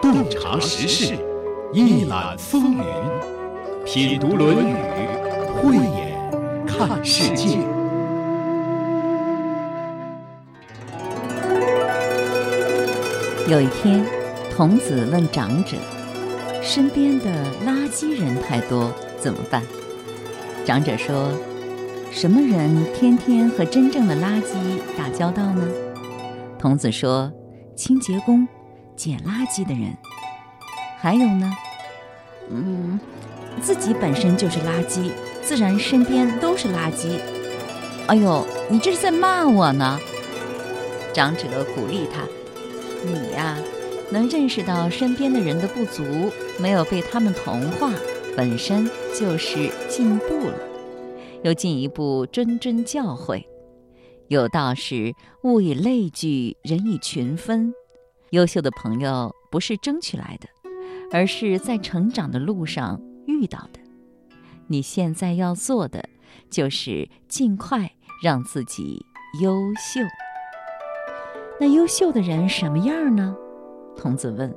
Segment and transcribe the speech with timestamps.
[0.00, 1.14] 洞察时事，
[1.72, 2.84] 一览风云，
[3.84, 4.74] 品读《论语》，
[5.62, 7.58] 慧眼看世界。
[13.48, 14.04] 有一天，
[14.56, 15.76] 童子问长者
[16.62, 17.26] ：“身边的
[17.66, 19.62] 垃圾人太多，怎么办？”
[20.66, 21.30] 长者说
[22.10, 24.54] ：“什么人天天和真正的垃圾
[24.96, 25.68] 打交道呢？”
[26.58, 27.32] 童子说
[27.80, 28.46] ：“清洁工。”
[28.94, 29.96] 捡垃圾的人，
[30.98, 31.50] 还有呢，
[32.50, 33.00] 嗯，
[33.62, 35.10] 自己本身就是垃圾，
[35.42, 37.18] 自然身边都是垃圾。
[38.08, 39.98] 哎呦，你这是在骂我呢？
[41.14, 42.20] 长者鼓励他
[43.06, 43.56] ：“你呀，
[44.10, 46.04] 能认识到身边的人的不足，
[46.58, 47.90] 没有被他们同化，
[48.36, 48.86] 本身
[49.18, 50.54] 就是进步了。
[51.42, 53.42] 又进一步谆谆教诲：
[54.30, 55.12] 有道是
[55.42, 57.74] 物以类聚，人以群分。”
[58.30, 60.48] 优秀的朋友不是争取来的，
[61.10, 63.80] 而是在成长的路上遇到的。
[64.68, 66.08] 你现在要做的，
[66.48, 67.90] 就是尽快
[68.22, 69.04] 让自己
[69.42, 70.00] 优秀。
[71.58, 73.34] 那优秀的人什么样呢？
[73.96, 74.54] 童子问。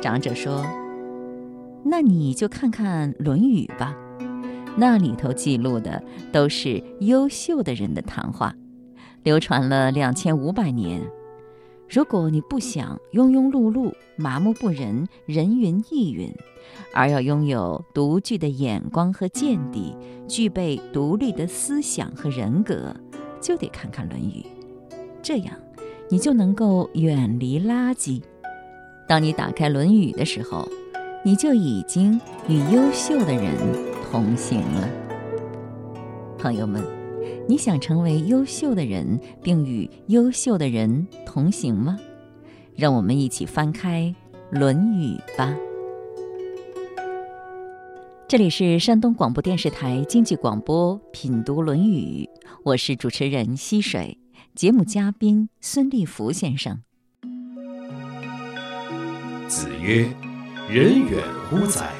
[0.00, 0.64] 长者说
[1.84, 3.92] ：“那你就看看《论语》吧，
[4.76, 8.54] 那里头记录的都是优秀的人的谈话，
[9.22, 11.00] 流传了两千五百年。”
[11.88, 16.30] 如果你不想庸庸碌碌、麻木不仁、人云亦云，
[16.92, 19.96] 而要拥有独具的眼光和见地，
[20.28, 22.94] 具备独立的思想和人格，
[23.40, 24.44] 就得看看《论语》。
[25.22, 25.54] 这样，
[26.10, 28.22] 你就能够远离垃圾。
[29.08, 30.68] 当你打开《论语》的时候，
[31.24, 33.54] 你就已经与优秀的人
[34.10, 34.88] 同行了，
[36.38, 36.97] 朋友们。
[37.48, 41.98] 你想成为优秀的人，并与优秀的人同行吗？
[42.76, 44.14] 让我们一起翻开
[44.58, 45.56] 《论语》吧。
[48.28, 52.28] 这里是山东广播电视台经济广播《品读论语》，
[52.64, 54.18] 我是主持人溪水，
[54.54, 56.82] 节目嘉宾孙立福先生。
[59.48, 60.06] 子曰
[60.68, 61.90] ：“人远乎哉？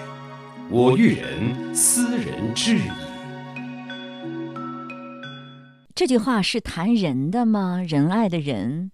[0.68, 2.82] 我欲人斯人至矣。”
[5.98, 7.82] 这句话是谈人的吗？
[7.88, 8.92] 仁爱的人，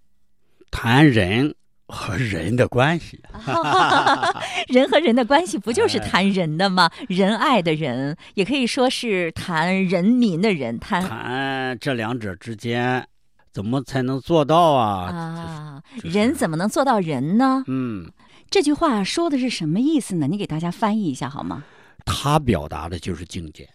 [0.71, 1.53] 谈人
[1.85, 3.21] 和人的关系。
[4.69, 6.89] 人和人的关系不就是谈人的吗？
[7.07, 10.79] 仁爱的人也可以说是谈人民的人。
[10.79, 13.07] 谈谈这两者之间，
[13.51, 15.11] 怎么才能做到啊？
[15.11, 17.63] 啊，人怎么能做到人呢？
[17.67, 18.11] 嗯，
[18.49, 20.25] 这句话说的是什么意思呢？
[20.25, 21.63] 你给大家翻译一下好吗？
[22.03, 23.69] 他表达的就是境界，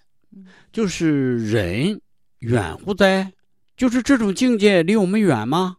[0.73, 2.01] 就是人。
[2.41, 3.33] 远乎哉？
[3.77, 5.77] 就是这种境界离我们远吗？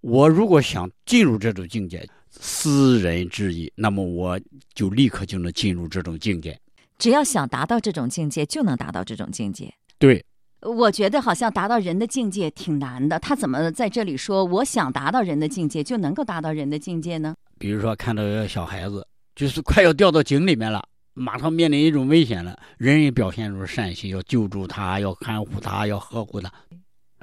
[0.00, 4.40] 我如果想进入这种境界，私人之意，那么我
[4.74, 6.58] 就立刻就能进入这种境界。
[6.98, 9.72] 只要想达到这种境界，就能达到这种境界。
[9.98, 10.24] 对，
[10.62, 13.18] 我觉得好像达到人的境界挺难的。
[13.18, 17.34] 他怎么在这里说，我想达到人的境界，就能够达到人的境界呢？
[17.58, 20.82] 比如说，看到一个小孩子，就是快要掉到井里面了。
[21.20, 26.50] 马上面临一种危险了，人人表现出善心，要救助他，要看护他，要呵护他，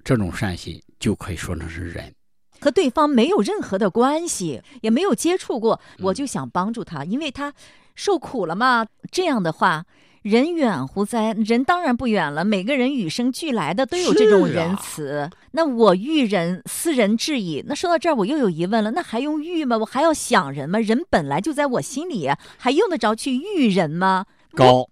[0.03, 2.13] 这种善心就可以说成是仁。
[2.59, 7.51] 和对方没有任何的关系，也没有接触过，我就想帮助他，因为他
[7.95, 8.85] 受苦了嘛。
[9.11, 9.83] 这样的话。
[10.27, 11.31] 人远乎哉？
[11.31, 12.43] 人当然不远了。
[12.43, 15.29] 每个人与生俱来的都有这种仁慈。
[15.51, 17.63] 那我遇人思人至矣。
[17.65, 18.91] 那说到这儿，我又有疑问了。
[18.91, 19.77] 那还用遇吗？
[19.77, 20.79] 我还要想人吗？
[20.79, 24.25] 人本来就在我心里，还用得着去遇人吗？
[24.53, 24.89] 高，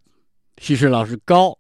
[0.57, 1.57] 徐实老师高。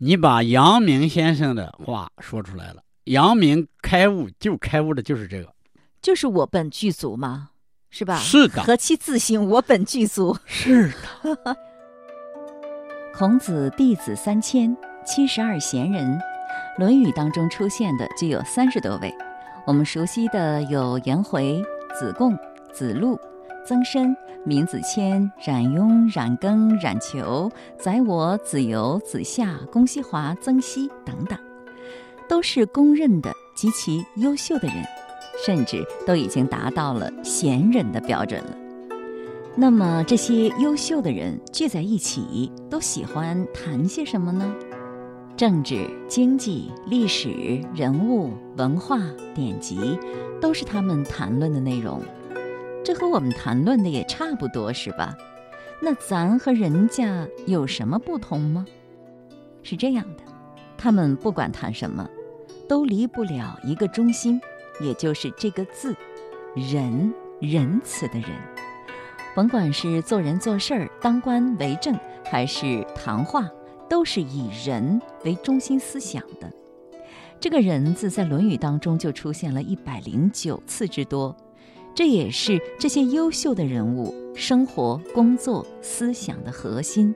[0.00, 2.82] 你把阳明先生的话说出来了。
[3.04, 5.52] 阳明开悟就开悟的就是这个，
[6.00, 7.50] 就是我本具足嘛？
[7.90, 8.16] 是吧？
[8.18, 8.62] 是的。
[8.62, 10.34] 何其自信，我本具足。
[10.46, 11.56] 是的。
[13.18, 16.06] 孔子弟子三千，七十二贤人，
[16.78, 19.12] 《论语》当中出现的就有三十多位。
[19.66, 21.60] 我们熟悉的有颜回、
[21.98, 22.38] 子贡、
[22.72, 23.18] 子路、
[23.66, 31.36] 曾参、闵子骞、冉雍、冉耕、冉求、宰我、子游、子夏、公西华、曾皙等等，
[32.28, 34.76] 都是公认的极其优秀的人，
[35.44, 38.67] 甚至都已经达到了贤人的标准了。
[39.60, 44.54] 那么这些优秀的人聚在一起，都喜欢谈些什么呢？
[45.36, 49.00] 政治、经济、历史、人物、文化、
[49.34, 49.98] 典籍，
[50.40, 52.00] 都是他们谈论的内容。
[52.84, 55.18] 这和我们谈论的也差不多，是吧？
[55.82, 58.64] 那咱和人家有什么不同吗？
[59.64, 60.22] 是这样的，
[60.76, 62.08] 他们不管谈什么，
[62.68, 64.40] 都离不了一个中心，
[64.80, 65.96] 也就是这个字——
[66.54, 67.12] 仁。
[67.40, 68.30] 仁慈的人。
[69.38, 73.48] 甭管是做人做事儿、当官为政，还是谈话，
[73.88, 76.52] 都是以人为中心思想的。
[77.38, 81.36] 这个“人”字在《论语》当中就出现了一百零九次之多，
[81.94, 87.14] 这也是这些优秀的人物生活、工作、思想的核心，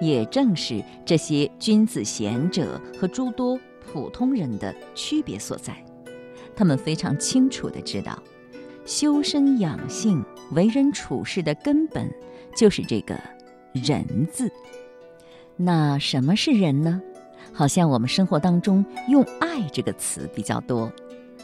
[0.00, 5.76] 也正是这些君子贤者和诸多普通人的区别所在。
[6.54, 8.16] 他们非常清楚地知道，
[8.86, 12.08] 修身养性、为人处事的根本
[12.54, 13.18] 就是这个
[13.74, 14.50] “仁”字。
[15.56, 17.02] 那什么是仁呢？
[17.52, 20.90] 好像我们生活当中用“爱”这个词比较多。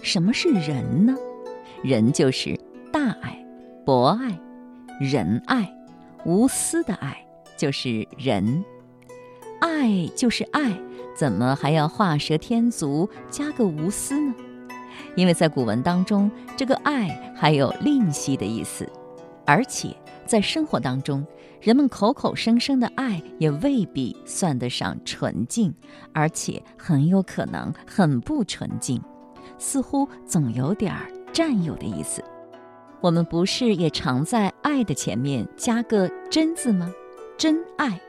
[0.03, 1.17] 什么是仁呢？
[1.83, 2.59] 仁就是
[2.93, 3.45] 大爱、
[3.85, 4.39] 博爱、
[5.01, 5.69] 仁爱、
[6.25, 8.65] 无私的爱，就是仁。
[9.61, 10.73] 爱就是爱，
[11.17, 14.35] 怎么还要画蛇添足，加个无私呢？
[15.15, 18.89] 因为在古文当中，这个“爱”还有吝惜的意思，
[19.45, 19.95] 而且
[20.27, 21.27] 在生活当中。
[21.61, 25.73] 人们口口声声的爱，也未必算得上纯净，
[26.13, 29.01] 而且很有可能很不纯净，
[29.59, 32.21] 似乎总有点儿占有的意思。
[33.01, 36.93] 我们不是也常在“爱”的前面加个“真”字吗？
[37.39, 38.01] 真爱，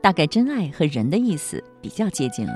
[0.00, 2.54] 大概真爱和人的意思比较接近了，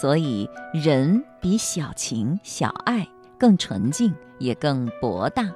[0.00, 3.06] 所以人比小情小爱
[3.38, 5.52] 更纯净，也更博大。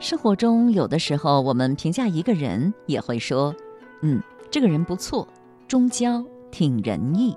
[0.00, 3.54] 生活中，有的时候我们评价一个人，也会说
[4.02, 4.20] ：“嗯，
[4.50, 5.26] 这个人不错，
[5.68, 7.36] 忠交，挺仁义，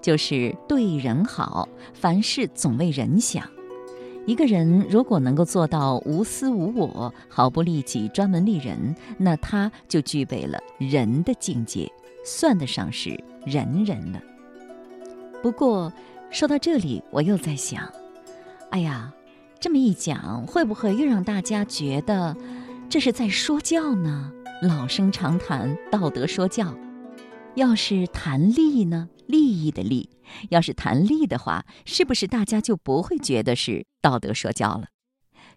[0.00, 3.46] 就是对人好，凡事总为人想。”
[4.26, 11.86] 一个人如果能够做到无私无我，毫不利己，专门利人，那他就具备了仁的境界，
[12.24, 14.20] 算得上是仁人了。
[15.44, 15.92] 不过，
[16.30, 17.92] 说到这里，我又在想
[18.72, 19.12] ：“哎呀。”
[19.60, 22.34] 这么一讲，会不会又让大家觉得
[22.88, 24.32] 这是在说教呢？
[24.62, 26.74] 老生常谈，道德说教。
[27.56, 29.10] 要是谈利呢？
[29.26, 30.08] 利益的利，
[30.48, 34.86] 要是谈利的话，是不是大家就不会觉得是道德说教了？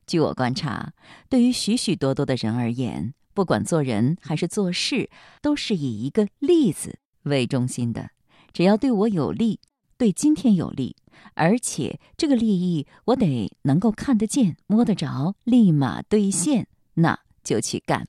[0.06, 0.92] 据我观察，
[1.30, 5.10] 对于许许多多的人而言，不管做人还是做事，
[5.42, 8.10] 都是以一个利字为中心的。
[8.54, 9.60] 只要对我有利，
[9.97, 10.95] 对今天有利。
[11.33, 18.07] 而且这个利益我得能够看得见、摸得着，立马兑现，那就去干。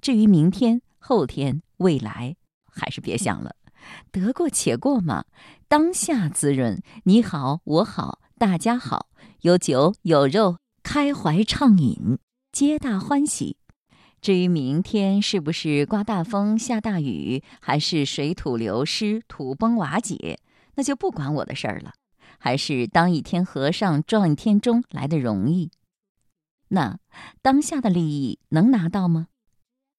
[0.00, 3.56] 至于明天、后天、未来，还是别想了，
[4.10, 5.24] 得过且过嘛。
[5.68, 9.08] 当下滋润，你好，我好，大家好，
[9.42, 12.18] 有酒有肉，开怀畅饮，
[12.52, 13.56] 皆大欢喜。
[14.22, 20.38] 至于明天是不是刮大风、下大雨，还是水土流失、土崩瓦解，
[20.76, 21.92] 那就不管我的事儿了。
[22.38, 25.70] 还是当一天和尚撞一天钟来的容易。
[26.68, 26.98] 那
[27.42, 29.28] 当下的利益能拿到吗？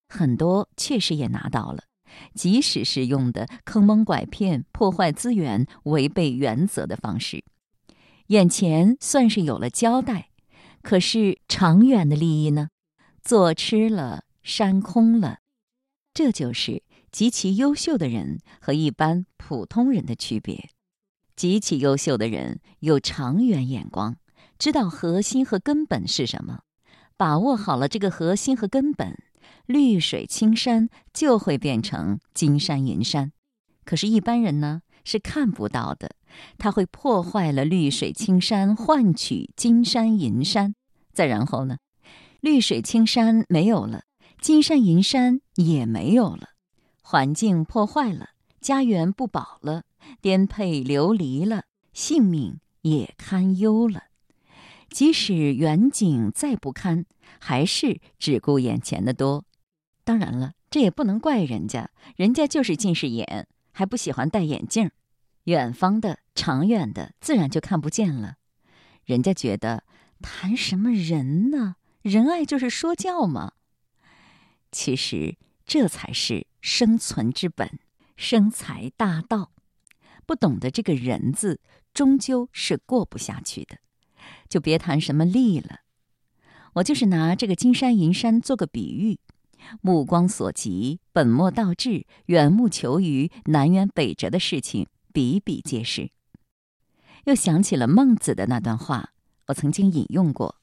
[0.07, 1.83] 很多确实也拿到了，
[2.33, 7.43] 即使是用的坑蒙拐骗、破坏资源、违背原则的方式，
[8.27, 10.29] 眼前算是有了交代。
[10.83, 12.69] 可是长远的利益呢？
[13.21, 15.39] 坐吃了山空了。
[16.13, 16.83] 这就是
[17.17, 20.69] 极其优秀的人和一般普通人的区别。
[21.35, 24.17] 极其优秀的人有长远眼光，
[24.59, 26.59] 知道核心和根本是什么，
[27.17, 29.17] 把握好了这个核心和根本，
[29.65, 33.31] 绿水青山就会变成金山银山。
[33.83, 36.11] 可是，一般人呢是看不到的，
[36.59, 40.75] 他会破坏了绿水青山，换取金山银山。
[41.13, 41.77] 再然后呢，
[42.41, 44.03] 绿水青山没有了，
[44.39, 46.49] 金山银山也没有了，
[47.09, 49.83] 环境破坏了，家园不保了。
[50.19, 54.07] 颠沛流离了，性命也堪忧了。
[54.89, 57.05] 即使远景再不堪，
[57.39, 59.45] 还是只顾眼前的多。
[60.03, 64.91] 当然了，这也不能怪人家，人家就是近视眼，还不喜欢戴眼镜。
[65.45, 68.35] 远方的、长远的，自然就看不见了。
[69.05, 69.85] 人家觉得
[70.21, 71.77] 谈什么仁呢？
[72.01, 73.53] 仁爱就是说教嘛。
[74.73, 75.37] 其实
[75.67, 77.79] 这才是生存之本，
[78.15, 79.51] 生财大道。
[80.25, 81.59] 不懂得这个人字，
[81.93, 83.77] 终究是过不下去的，
[84.47, 85.81] 就别谈什么利了。
[86.75, 89.19] 我就是拿这个金山银山做个比喻，
[89.81, 96.11] 目光所及、本末倒置、缘木求鱼、南辕北辙的事情比比皆是。
[97.25, 99.09] 又想起了孟子的那段话，
[99.47, 100.55] 我曾经引用过。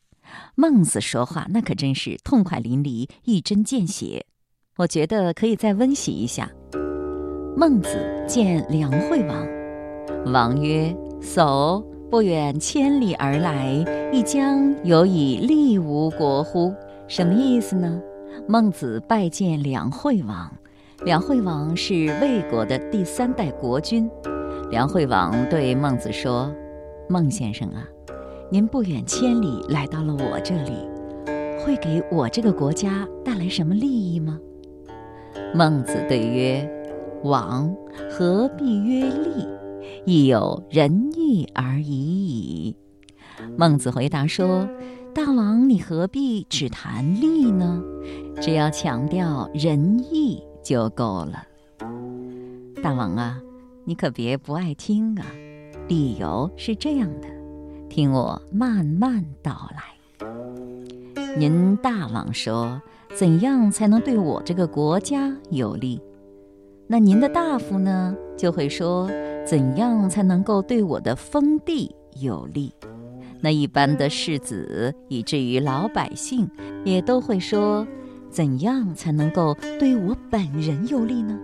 [0.54, 4.26] 孟子说话那可真是痛快淋漓、一针见血，
[4.76, 6.50] 我觉得可以再温习一下。
[7.57, 16.75] 孟子见梁惠王，王曰：“叟不远千里而来，亦将有以利吾国乎？”
[17.07, 18.00] 什么意思呢？
[18.49, 20.52] 孟子拜见梁惠王，
[21.04, 24.11] 梁惠王是魏国的第三代国君。
[24.71, 26.52] 梁惠王对孟子说
[27.09, 27.87] ：“孟先生啊，
[28.50, 30.73] 您不远千里来到了我这里，
[31.61, 34.37] 会给我这个国家带来什么利益吗？”
[35.54, 36.68] 孟子对曰
[37.24, 37.74] ：“王
[38.10, 39.46] 何必曰利？
[40.04, 42.76] 亦有仁义而已矣。”
[43.56, 44.68] 孟子回答说。
[45.14, 47.80] 大王，你何必只谈利呢？
[48.40, 51.46] 只要强调仁义就够了。
[52.82, 53.40] 大王啊，
[53.84, 55.24] 你可别不爱听啊！
[55.86, 57.28] 理由是这样的，
[57.88, 59.93] 听我慢慢道来。
[61.36, 62.80] 您大王说，
[63.12, 66.00] 怎样才能对我这个国家有利？
[66.86, 69.10] 那您的大夫呢，就会说，
[69.44, 72.72] 怎样才能够对我的封地有利？
[73.40, 76.48] 那一般的士子，以至于老百姓，
[76.84, 77.84] 也都会说：
[78.30, 81.36] 怎样才能够对我本人有利呢？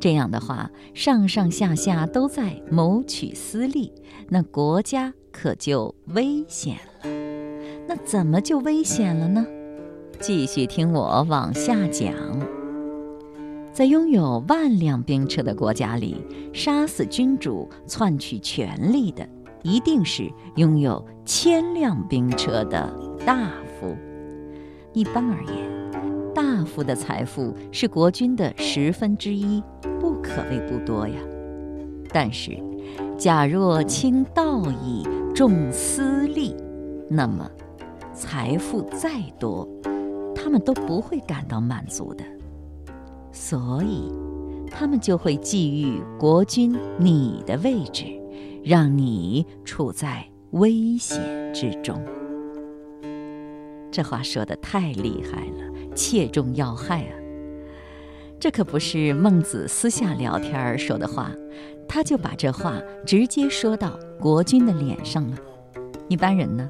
[0.00, 3.92] 这样的话，上上下下都在谋取私利，
[4.28, 7.23] 那国家可就危险了。
[7.86, 9.46] 那怎么就危险了呢？
[10.20, 12.14] 继续听我往下讲。
[13.72, 19.28] 在拥有万辆兵车的国家里，杀死君主、篡取权力的。
[19.62, 23.50] 一定是拥有千辆兵车的大
[23.80, 23.96] 夫。
[24.92, 29.62] 一般而言，大夫的财富是国君的十分之一，
[29.98, 31.14] 不可谓不多呀。
[32.10, 32.52] 但是，
[33.16, 35.02] 假若轻道义，
[35.34, 36.54] 重私利，
[37.08, 37.50] 那么
[38.14, 39.68] 财富再多，
[40.34, 42.24] 他们都不会感到满足的。
[43.32, 44.10] 所以，
[44.70, 48.04] 他们就会觊觎国君你的位置。
[48.64, 51.20] 让你处在危险
[51.52, 52.02] 之中。
[53.92, 57.12] 这话说的太厉害了，切中要害啊！
[58.40, 61.30] 这可不是孟子私下聊天说的话，
[61.86, 65.36] 他就把这话直接说到国君的脸上了。
[66.08, 66.66] 一般人呢，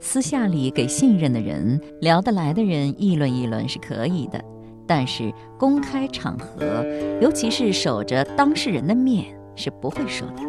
[0.00, 4.42] 私下里给信任的人、聊得来的人议论议论是可以的，
[4.86, 6.84] 但是公开场合，
[7.20, 9.26] 尤其是守着当事人的面，
[9.56, 10.42] 是不会说的。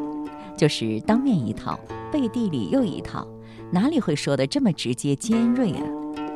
[0.56, 1.80] 就是当面一套，
[2.12, 3.28] 背地里又一套，
[3.72, 5.84] 哪里会说的这么直接尖锐啊？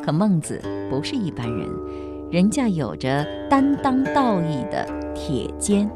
[0.03, 1.69] 可孟子不是一般人，
[2.31, 5.89] 人家有着担当道义的铁肩。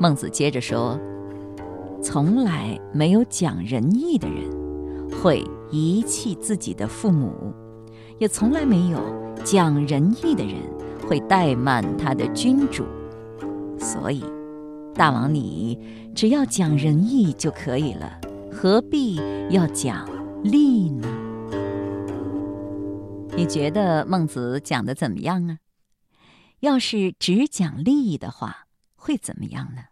[0.00, 0.98] 孟子接着说
[2.02, 4.50] ：“从来没有讲仁义的人
[5.22, 7.52] 会遗弃自己的父母，
[8.18, 9.00] 也从来没有
[9.44, 10.56] 讲仁义的人
[11.08, 12.84] 会怠慢他的君主。
[13.78, 14.24] 所以。”
[14.94, 15.76] 大王，你
[16.14, 18.20] 只要讲仁义就可以了，
[18.52, 19.16] 何必
[19.50, 20.08] 要讲
[20.44, 21.08] 利呢？
[23.36, 25.58] 你觉得孟子讲的怎么样啊？
[26.60, 29.82] 要是只讲利益的话，会怎么样呢？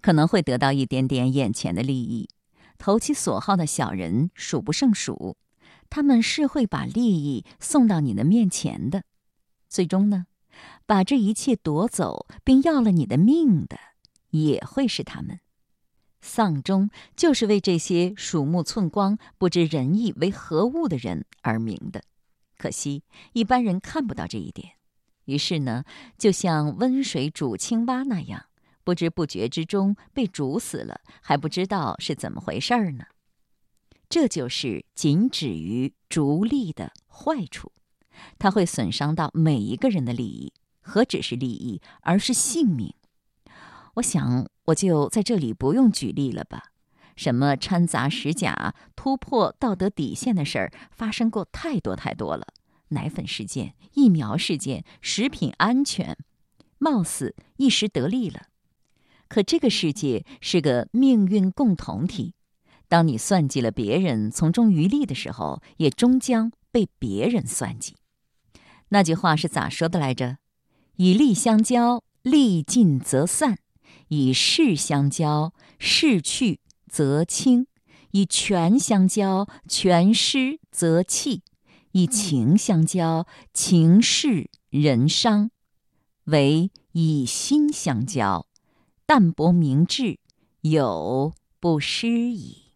[0.00, 2.28] 可能会得到一点点眼前的利益，
[2.78, 5.36] 投其所好的小人数不胜数，
[5.88, 9.04] 他们是会把利益送到你的面前的，
[9.68, 10.26] 最终呢，
[10.86, 13.78] 把这一切夺走，并要了你的命的。
[14.30, 15.38] 也会是他们，
[16.20, 22.02] 丧钟就是为这些鼠目寸光、不知仁义为何物的人而鸣的。
[22.58, 24.72] 可惜一般人看不到这一点，
[25.26, 25.84] 于是呢，
[26.18, 28.46] 就像温水煮青蛙那样，
[28.84, 33.06] 不知不觉之中被煮死了，还不知道是怎么回事儿呢。
[34.08, 37.72] 这就是仅止于逐利的坏处，
[38.38, 42.94] 它会损伤到每一个人的利益，何止是利益，而是性命。
[43.94, 46.70] 我想，我就在这里不用举例了吧？
[47.16, 52.48] 什么掺杂实假、突破道德底线的事儿发生过太多太多了。
[52.88, 56.18] 奶粉事件、疫苗事件、食品安全，
[56.78, 58.48] 貌似一时得利了。
[59.28, 62.34] 可这个世界是个命运共同体，
[62.88, 67.96] 当你算计了别人，从中渔利的时候，也终将被别人算计。
[68.88, 70.38] 那句话是咋说的来着？
[70.96, 73.58] 以利相交，利尽则散。
[74.08, 77.64] 以势相交，势去则清；
[78.10, 81.40] 以权相交，权失则弃；
[81.92, 85.50] 以情相交，情逝人伤。
[86.24, 88.46] 唯以心相交，
[89.06, 90.18] 淡泊明志，
[90.62, 92.72] 有不失矣。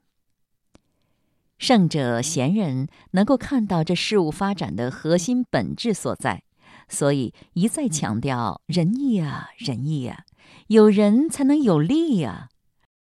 [1.56, 6.42] 圣者贤人能够看到这事物发展的核心本质所在，
[6.86, 10.26] 所以一再强调仁义啊，仁义啊。
[10.66, 12.50] 有人才能有利呀！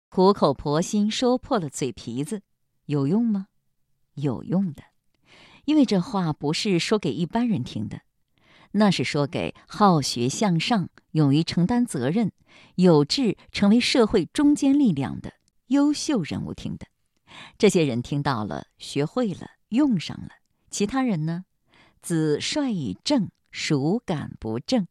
[0.10, 2.44] 苦口婆心说破了嘴皮子，
[2.86, 3.48] 有用吗？
[4.14, 4.84] 有用的。
[5.66, 8.04] 因为这话不是说给一般人听的，
[8.72, 12.32] 那是说给好学向上、勇于承担责任、
[12.76, 15.34] 有志成为社会中坚力量的
[15.68, 16.88] 优秀人物听的。
[17.58, 20.30] 这些人听到了，学会了，用上了；
[20.70, 21.46] 其他人呢，
[22.02, 24.88] 子帅以正，孰敢不正？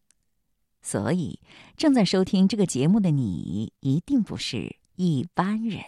[0.82, 1.40] 所以，
[1.76, 5.82] 正在收听这个节目的你，一定不是一般人。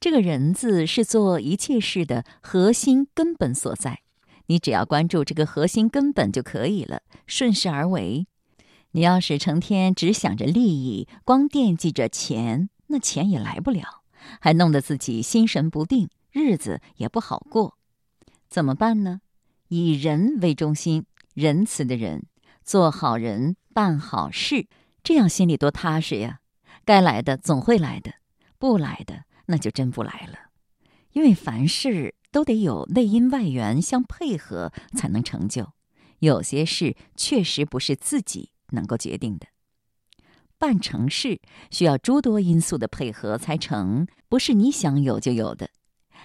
[0.00, 4.03] 这个人字是做一切事的核心根本所在，
[4.46, 8.26] 你只要关注这个核心根本就可以了，顺势而为。
[8.92, 14.02] 你要是成天只想着利益，光惦记着钱，那钱也来不了，
[14.40, 17.76] 还弄得自己心神不定，日子也不好过。
[18.48, 19.20] 怎么办呢？
[19.68, 22.26] 以人为中心，仁慈的人。
[22.62, 24.68] 做好人，办好事，
[25.02, 26.40] 这样心里多踏实呀！
[26.86, 28.14] 该来的总会来的，
[28.58, 30.50] 不来的那就真不来了。
[31.12, 35.70] 因为凡事都得有内因外缘相配合才能成就，
[36.18, 39.46] 有些事确实不是自己能够决定的。
[40.58, 45.70] 办成事需要诸多因素的配合才成，不是你想有就有的。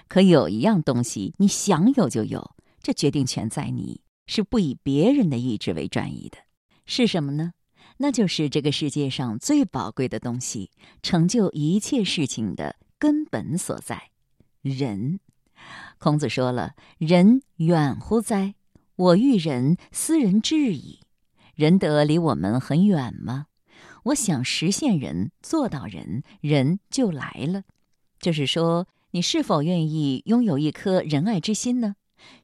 [0.07, 4.01] 可有一样东西你想有就有，这决定权在你。
[4.25, 6.39] 是不以别人的意志为转移的，
[6.87, 7.51] 是什么呢？
[7.97, 10.71] 那就是这个世界上最宝贵的东西，
[11.03, 14.09] 成就一切事情的根本所在——
[14.63, 15.19] 人。
[15.97, 18.55] 孔子说了：“人远乎哉？
[18.95, 20.99] 我欲人，斯人至矣。”
[21.55, 23.47] 仁德离我们很远吗？
[24.05, 27.63] 我想实现人，做到人，人就来了。
[28.19, 31.95] 就是说，你是否愿意拥有一颗仁爱之心呢？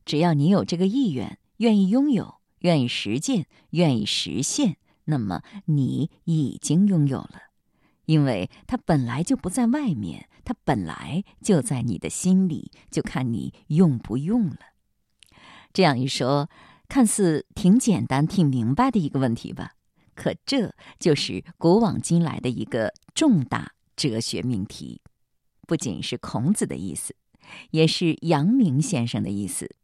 [0.05, 1.39] 只要你有这个意愿。
[1.59, 7.43] 愿意拥有，愿意实践，愿意实现，那么你已经拥有了，
[8.05, 14.59] 因为它本来就不在外面，它本来就在你的心里，就看你用不用了。
[15.73, 16.49] 这样一说，
[16.87, 19.73] 看似挺简单、挺明白的一个问题吧？
[20.13, 25.01] 可这就是古往今来的一个重大哲学命题，
[25.67, 27.15] 不仅是孔子的意思，
[27.71, 29.75] 也是阳明先生的意思。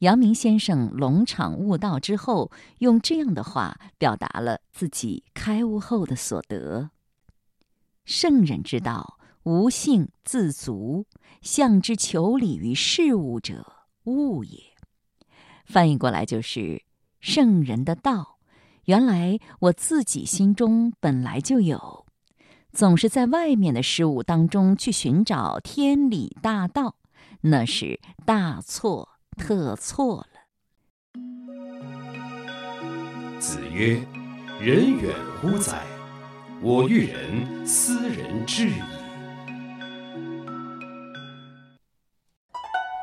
[0.00, 6.90] 阳明先生龙场悟道之后，用这样的话表达了自己开悟后的所得
[8.10, 11.06] ：“圣人之道，无性自足，
[11.42, 13.64] 向之求理于事物者，
[14.02, 14.58] 物也。”
[15.64, 16.82] 翻译过来就是：
[17.20, 18.40] 圣人的道，
[18.86, 22.04] 原来我自己心中本来就有，
[22.72, 26.96] 总是在外面的事物当中去寻找天理大道，
[27.42, 29.08] 那是大错。
[29.36, 30.26] 特错了。
[33.38, 34.04] 子曰
[34.60, 35.99] ：“人远乎哉？
[36.62, 38.74] 我欲人，斯人至矣。”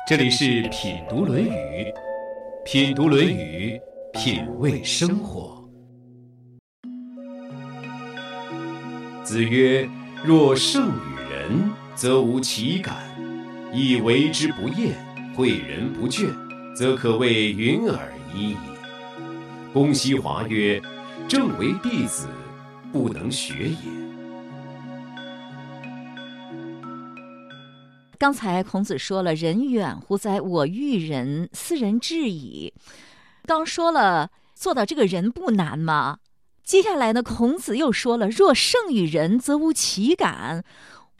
[0.06, 1.48] 这里是品读《论语》，
[2.64, 3.76] 品读《论语》，
[4.20, 5.68] 品味生活。
[9.24, 9.90] 子曰
[10.24, 12.96] ：“若圣与人，则无其感，
[13.72, 14.96] 亦为之不厌。”
[15.36, 16.28] 诲人不倦，
[16.76, 18.56] 则可谓云尔已矣。
[19.72, 20.80] 公西华曰
[21.28, 22.28] ：“正为弟子，
[22.92, 23.76] 不能学也。”
[28.18, 30.40] 刚才孔子说了：“人远乎哉？
[30.40, 32.74] 我欲人，斯人至矣。”
[33.46, 36.18] 刚说了做到这个人不难吗？
[36.64, 40.64] 接下来呢，孔子又说了：“若圣与人，则无其感。”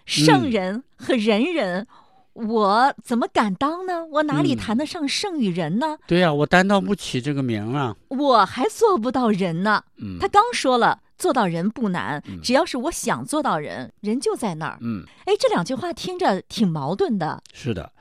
[0.04, 1.86] 圣人和仁人。
[2.32, 4.04] 我怎么敢当呢？
[4.06, 5.98] 我哪里谈得上圣与人呢？
[6.06, 7.96] 对呀，我担当不起这个名啊！
[8.08, 9.82] 我还做不到人呢。
[9.96, 14.78] 嗯，他刚说了，做到人不难，只要是我想做到人，人就在那儿。
[14.80, 17.42] 嗯，哎，这两句话听着挺矛盾的。
[17.52, 17.92] 是的，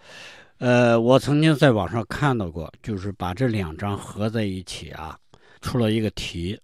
[0.60, 5.18] 呃，我曾经在网上看到过，就是把这两章合在一起啊，
[5.62, 6.60] 出了一个题：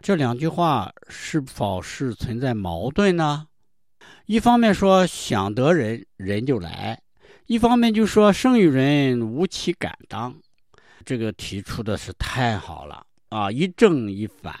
[0.00, 3.46] 这两句话是否是存在矛盾呢？
[4.26, 6.96] 一方面说想得人，人就来；
[7.46, 10.34] 一方面就说生于人，无其敢当。
[11.04, 13.50] 这个提出的是太好了啊！
[13.50, 14.54] 一正一反，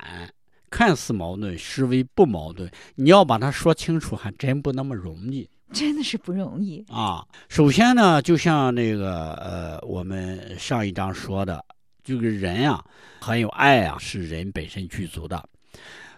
[0.70, 2.70] 看似矛盾，实为不矛盾。
[2.94, 5.48] 你要把它说清楚，还真不那么容易。
[5.72, 7.26] 真的是不容易啊！
[7.48, 11.64] 首先呢，就像那个呃，我们上一章说的，
[12.02, 12.84] 这个人啊，
[13.20, 15.46] 很有爱啊，是人本身具足的。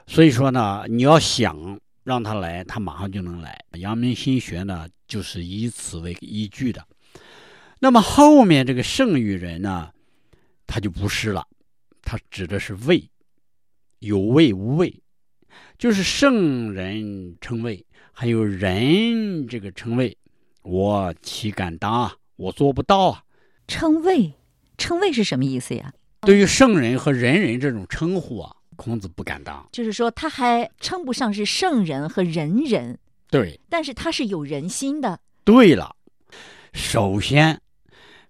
[0.06, 1.78] 所以说呢，你要想。
[2.04, 3.56] 让他来，他马上就能来。
[3.74, 6.84] 阳明心学呢，就是以此为依据的。
[7.78, 9.88] 那么后面这个圣与人呢，
[10.66, 11.46] 他就不是了，
[12.02, 13.08] 他指的是位，
[14.02, 14.92] 有位无位，
[15.78, 20.16] 就是圣人称谓，还有人这个称谓，
[20.62, 22.16] 我岂敢当啊？
[22.34, 23.22] 我做不到啊！
[23.68, 24.34] 称谓，
[24.76, 25.92] 称谓是什么意思呀？
[26.22, 29.68] 对于圣人和仁人这种称呼啊，孔子不敢当。
[29.70, 32.98] 就是说，他还称不上是圣人和仁人，
[33.30, 35.20] 对，但是他是有人心的。
[35.44, 35.94] 对了，
[36.72, 37.60] 首先，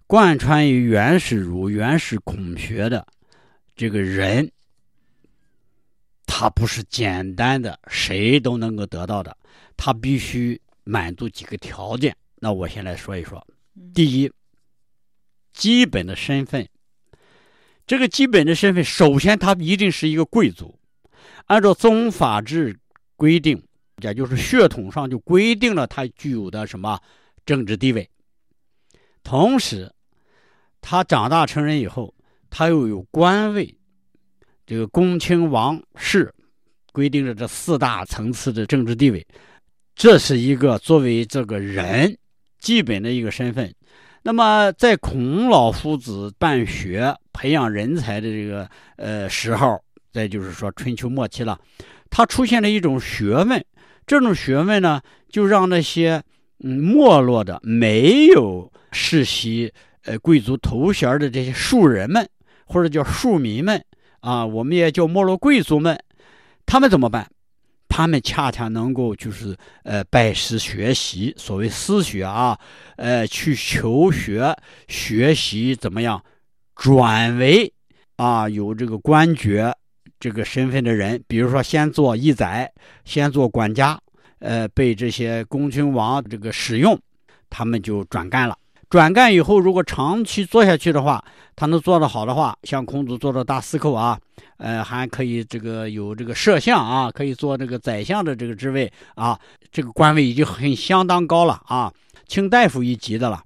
[0.07, 3.07] 贯穿于原始儒、原始孔学的
[3.75, 4.51] 这个人，
[6.43, 9.37] 他不是简单的谁都能够得到的，
[9.77, 12.17] 它必须满足几个条件。
[12.35, 13.47] 那我先来说一说。
[13.95, 14.29] 第一，
[15.53, 16.69] 基本的身份。
[17.87, 20.77] 这个基本的身份，首先他一定是一个贵族，
[21.47, 22.77] 按照宗法制
[23.15, 23.63] 规定，
[24.03, 27.01] 也就是血统上就规定了他具有的什么
[27.47, 28.11] 政治地位。
[29.23, 29.95] 同时，
[30.81, 32.13] 他长大成人以后，
[32.51, 33.73] 他又有官位，
[34.67, 36.33] 这个公卿王室，
[36.93, 39.27] 规定着这四大层次的政治地位。
[39.95, 42.17] 这是一个作为这个人
[42.59, 43.73] 基本的一个身份。
[44.23, 49.79] 那么，在孔老夫子办学、培养人才的这个呃时候，
[50.13, 51.59] 再就是说春秋末期了，
[52.09, 53.63] 他出现了一种学问，
[54.07, 56.23] 这种学问呢，就让那些
[56.61, 59.73] 嗯没落的、没有世袭
[60.05, 62.29] 呃贵族头衔的这些庶人们，
[62.67, 63.85] 或者叫庶民们
[64.23, 65.99] 啊，我们也叫没落贵族们，
[66.65, 67.29] 他们怎么办？
[67.89, 72.59] 他们恰恰能够就是呃拜师学习，所谓私学啊，
[72.97, 74.57] 呃去求学
[74.89, 76.25] 学习怎么样，
[76.75, 77.71] 转为
[78.17, 79.77] 啊有这个官爵
[80.19, 82.73] 这个身份的人，比如说先做义宰，
[83.05, 84.01] 先做管家，
[84.39, 86.99] 呃被这些公卿王这个使用，
[87.51, 88.57] 他们就转干了。
[88.93, 91.25] 转干以后，如果长期做下去的话，
[91.57, 94.21] 他能做得好的话，像孔子做的大司寇啊，
[94.59, 101.91] 呃，还可以这个有这个摄相啊，可以做这个宰相的这个职位啊，这个官位已经很相当高了啊，
[102.27, 103.43] 卿大夫一级的了。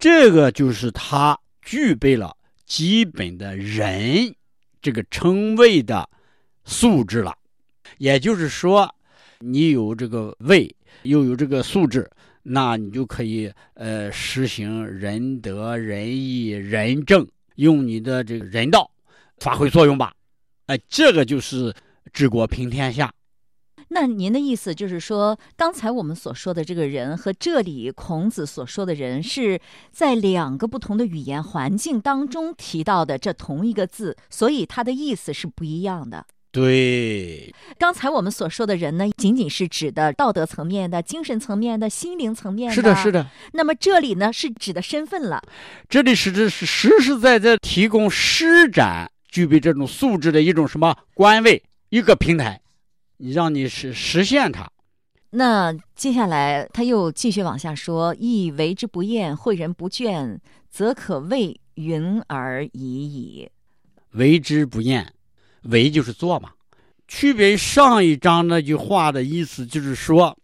[0.00, 4.34] 这个就是他具备了基本的人
[4.80, 6.10] 这个称谓的
[6.64, 7.32] 素质了。
[7.98, 8.92] 也就是说，
[9.38, 12.10] 你有这个位，又有这个素质。
[12.42, 17.26] 那你就可以呃实行仁德仁义仁政，
[17.56, 18.90] 用你的这个人道
[19.38, 20.12] 发挥作用吧，
[20.66, 21.74] 哎，这个就是
[22.12, 23.12] 治国平天下。
[23.88, 36.26] 那您的意思就是说，刚才我们所说的这个人和这里孔子所说的人是在两个不同的语言环境当中提到的这同一个字，所以它的意思是不一样的。
[36.52, 42.74] 对，刚才我们所说的人呢，仅仅是指的道德层面的、精神层面的、心灵层面的。
[42.74, 43.26] 是的，是的。
[43.52, 45.42] 那么这里呢，是指的身份了。
[45.88, 52.60] 这里是指是实实在在提供施展具备这种素质的一种什么官位，一个平台，
[53.16, 54.70] 你让你实实现它。
[55.30, 60.36] 那接下来他又继续往下说：“亦为之不厌，诲人不倦，
[60.68, 63.50] 则可谓云而已矣。”
[64.12, 65.14] 为之不厌。
[65.62, 66.50] 为就是做嘛，
[67.08, 70.36] 区别于上一章那句话的意思就是说，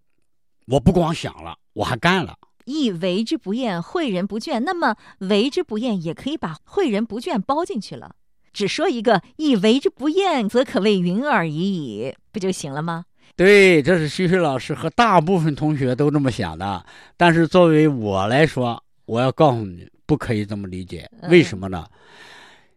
[0.66, 2.37] 我不光想了，我还干了。
[2.64, 4.61] 亦为之不厌，诲人不倦。
[4.61, 8.14] 那么为之不厌也可以把诲人不倦包进去了，
[8.52, 13.07] 只说一个亦为之不厌，则可谓云而已矣，不就行了吗？
[13.37, 16.85] 对，这是徐徐老师和大部分同学都这么想的。
[17.16, 21.11] 但是作为我来说，我要告诉你，不可以这么理解。
[21.31, 21.87] 为什么呢？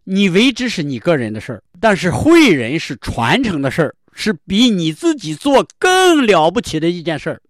[0.06, 7.42] 你为之是你个人的事儿，但是会人是传承的事儿，是比你自己做更了不起的一件事儿。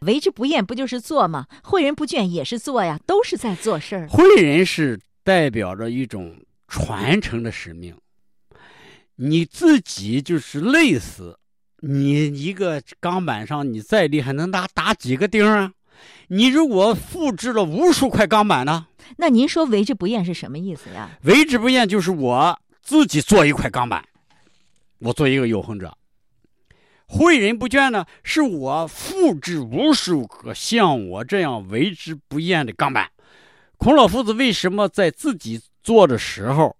[0.00, 1.46] 为之不厌不就是做吗？
[1.62, 4.06] 诲人不倦也是做呀，都是在做事儿。
[4.08, 6.36] 诲人是代表着一种
[6.66, 7.94] 传承的使命，
[9.16, 11.38] 你自己就是累死，
[11.80, 15.72] 你一个钢板上你再厉害，能打打几个钉啊？
[16.28, 18.86] 你如果复制了无数块钢板呢？
[19.16, 21.10] 那您说为之不厌是什么意思呀？
[21.22, 24.02] 为之不厌就是我自己做一块钢板，
[25.00, 25.94] 我做一个永恒者。
[27.06, 33.10] 诲人不倦呢，是我复制无数个像我这样为之不厌的钢板。
[33.76, 36.74] 孔老夫子为什么在自己做的时候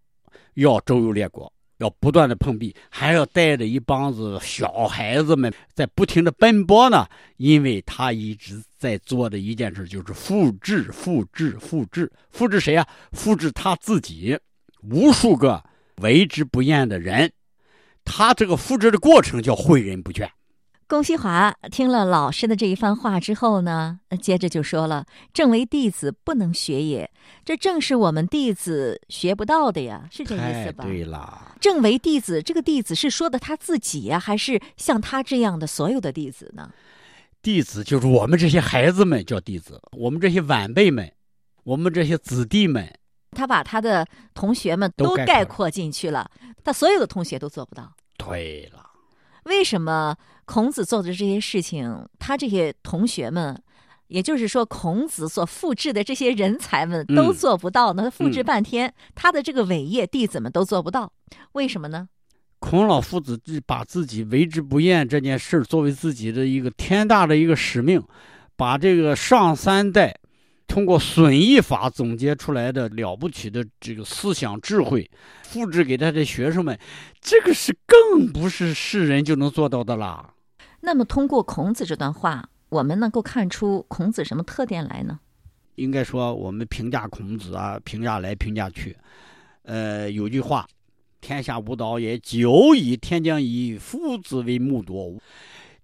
[0.55, 1.53] 要周游列国？
[1.77, 7.07] 要不断的碰壁，还要带着一帮子小孩子们在不停的奔波呢。
[7.37, 12.89] 因为他一直在做的一件事就是复制、复制、复制、复制谁呀？
[13.13, 14.39] 复制他自己，
[14.81, 15.63] 无数个
[16.01, 17.33] 为之不厌的人。
[18.05, 20.29] 他这个复制的过程叫诲人不倦。
[20.87, 27.11] 龚西华听了老师的这一番话之后呢，接着就说了：“正为弟子不能学也，
[27.45, 36.71] 这正是我们弟子学不到的呀，是这意思吧？”对了，正为弟子，这个弟子是说的他自己呀，还是像他这样的所有的弟子呢？
[37.43, 41.13] 弟子就是我们这些孩子们叫弟子，我们这些晚辈们，
[41.65, 42.98] 我们这些子弟们
[43.31, 46.31] 他把他的同学们都概括进去了，
[46.65, 47.93] 他所有的同学都做不到。
[48.17, 48.85] 对了，
[49.45, 53.61] 为什么孔子做的这些事情，他这些同学们，
[54.09, 58.05] 也就是说孔子所复制的这些人才们嗯都做不到呢？
[58.05, 61.13] 他复制嗯半天，他的这个伟业弟子们都做不到，
[61.53, 62.09] 为什么呢？
[62.59, 68.03] 孔老夫子就把自己为之不厌这件事儿作为自己的一个天大的一个使命，
[68.57, 70.19] 把这个上三代
[70.69, 75.11] 通过损益法总结出来的了不起的这个思想智慧，
[75.43, 76.79] 复制给他的学生们，
[77.21, 80.35] 这个是更不是世人就能做到的啦。
[80.81, 85.19] 那么通过孔子这段话，我们能够看出孔子什么特点来呢？
[85.77, 88.97] 应该说，我们评价孔子啊，评价来评价去，
[89.63, 90.67] 呃，有句话
[91.21, 92.97] ：“天下无道也，久矣。
[92.97, 95.19] 天将以夫子为木铎。”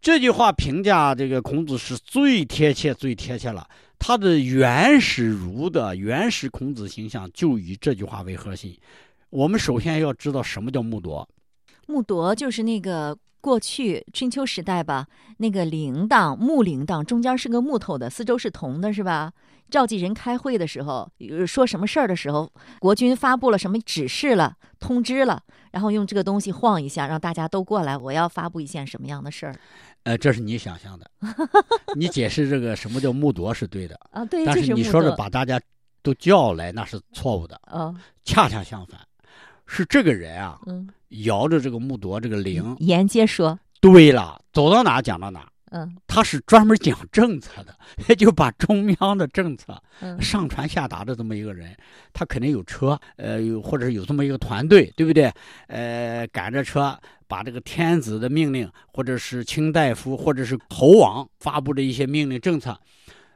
[0.04, 3.66] 这句话评价这个孔子是最贴切、最贴切了。
[3.98, 8.78] 他的原始儒的原始孔子形象就以这句话为核心。
[9.30, 11.26] 我们首先要知道什么叫木铎。
[11.86, 15.06] 木铎就是那个过去春秋时代吧，
[15.38, 19.32] 那个铃铛木铃铛中间是个木头的，四周是铜的，是吧？
[19.70, 21.10] 召集人开会的时候，
[21.46, 29.54] 说什么事儿的时候，国君发布了什么指示了、通知了，然后用这个东西晃一下，让大家都过来，我要发布一件什么样的事儿
[30.04, 31.10] 呃，这是你想象的，
[31.96, 34.24] 你解释这个什么叫木铎是对的，啊？
[34.24, 35.14] 对，但是你说的。
[35.16, 35.60] 把大家
[36.02, 37.58] 都叫来，那是错误的。
[37.64, 39.00] 啊，恰恰相反，
[39.66, 40.88] 是这个人啊，嗯，
[41.24, 42.76] 摇着这个木铎这个铃。
[42.80, 45.48] 沿街说，对了，走到哪讲到哪。
[45.76, 51.76] 嗯他是专门讲政策的， 就把中央的政策嗯上传下达的这么一个人，
[52.12, 55.32] 他肯定有车，呃，有或者是有这么一个团队，对不对？
[55.66, 56.96] 呃，赶着车
[57.34, 62.80] 把这个天子的命令，或者是卿大夫，或者是侯王发布的一些命令政策，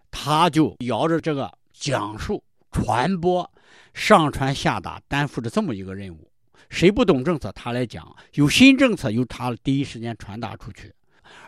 [0.08, 3.50] 他就摇着这个讲述、传播、
[3.94, 6.30] 上传下达，担负着这么一个任务。
[6.70, 10.94] 谁不懂政策，他来讲；有新政策，由他第一时间传达出去。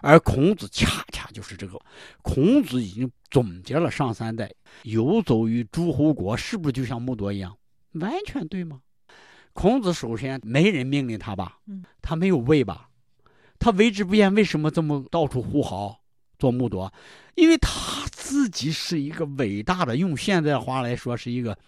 [0.02, 1.78] 而孔子恰恰就是这个，
[2.20, 7.56] 孔子已经总结了上三代，游走于诸侯国，是不是就像木铎一样？
[7.92, 8.80] 完全对吗？
[9.60, 12.88] 孔子首先没人命令他吧嗯，他没有位吧，
[13.58, 16.00] 他为之不厌，为什么这么到处呼号
[16.38, 16.90] 做木铎？
[17.34, 21.58] 因为他自己是一个伟大的，用现在话来说，是一个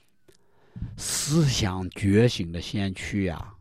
[0.96, 3.52] 思想觉醒的先驱呀、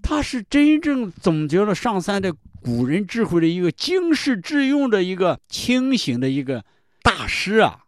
[0.00, 2.30] 他是真正总结了上三代
[2.62, 6.64] 古人智慧的一个经世致用的一个清醒的一个
[7.02, 7.80] 大师啊。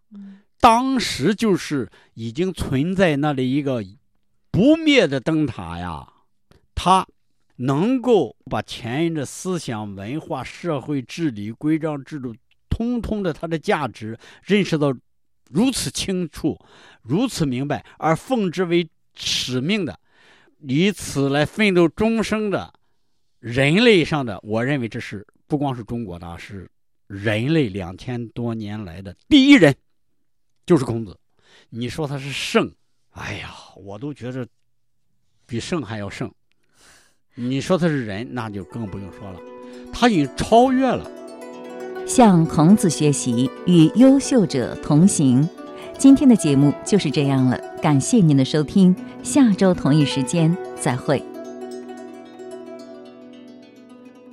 [0.59, 3.85] 当时就是已经存在那里一个
[4.59, 6.05] 不灭的灯塔呀，
[6.75, 7.07] 他
[7.59, 12.35] 能够把前人的思想、文化、社会治理、规章制度，
[12.68, 14.92] 通通的它的价值认识到
[15.49, 16.59] 如此清楚、
[17.03, 19.97] 如此明白，而奉之为使命的，
[20.66, 22.75] 以此来奋斗终生的
[23.38, 26.68] 人类上的，我认为这是不光是中国的，是，
[27.07, 29.73] 人类两千多年来的第一人，
[30.66, 31.16] 就是孔子。
[31.71, 32.75] 你说他是圣，
[33.18, 34.46] 哎呀，我都觉着
[35.46, 36.31] 比圣还要圣。
[37.35, 39.40] 你说他是人，那就更不用说了，
[39.92, 41.11] 他已经超越了。
[42.07, 45.46] 向孔子学习，与优秀者同行。
[45.98, 51.22] 今天的节目就是这样了，感谢您的收听，下周同一时间再会。